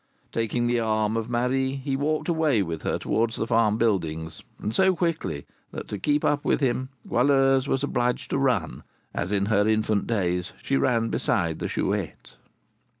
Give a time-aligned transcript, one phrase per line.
[0.31, 4.73] Taking the arm of Marie, he walked away with her towards the farm buildings, and
[4.73, 8.81] so quickly, that, to keep up with him, Goualeuse was obliged to run,
[9.13, 12.33] as in her infant days she ran beside the Chouette.